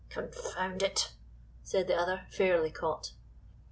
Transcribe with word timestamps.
"Confound 0.09 0.81
it," 0.81 1.11
said 1.61 1.85
the 1.87 1.93
other, 1.93 2.25
fairly 2.31 2.71
caught. 2.71 3.11